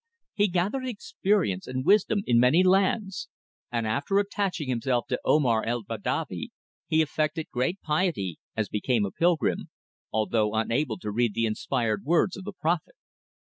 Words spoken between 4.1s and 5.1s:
attaching himself